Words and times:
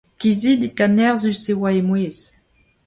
Kizidik 0.19 0.77
ha 0.83 0.87
nerzhus 0.89 1.43
e 1.51 1.53
oa 1.55 1.69
he 1.75 1.81
mouezh. 1.87 2.23